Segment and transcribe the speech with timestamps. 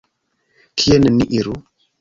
[0.83, 1.55] Kien ni iru?